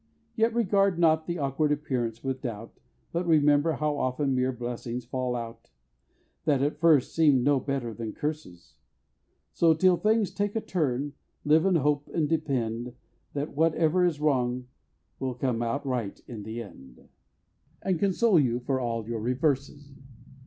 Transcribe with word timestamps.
_Yet 0.35 0.55
regard 0.55 0.97
not 0.97 1.27
the 1.27 1.37
awkward 1.37 1.71
appearance 1.71 2.23
with 2.23 2.41
doubt, 2.41 2.79
But 3.11 3.27
remember 3.27 3.73
how 3.73 3.97
often 3.99 4.33
mere 4.33 4.51
blessings 4.51 5.05
fall 5.05 5.35
out, 5.35 5.69
That 6.45 6.63
at 6.63 6.79
first 6.79 7.13
seem'd 7.13 7.43
no 7.43 7.59
better 7.59 7.93
than 7.93 8.13
curses; 8.13 8.77
So, 9.53 9.75
till 9.75 9.97
things 9.97 10.31
take 10.31 10.55
a 10.55 10.59
turn, 10.61 11.13
live 11.45 11.65
in 11.67 11.75
hope, 11.75 12.07
and 12.15 12.27
depend 12.27 12.95
That 13.33 13.53
whatever 13.55 14.03
is 14.03 14.19
wrong 14.19 14.65
will 15.19 15.35
come 15.35 15.61
right 15.61 16.19
in 16.27 16.41
the 16.41 16.63
end, 16.63 17.07
And 17.83 17.99
console 17.99 18.39
you 18.39 18.59
for 18.61 18.79
all 18.79 19.07
your 19.07 19.19
reverses. 19.21 19.93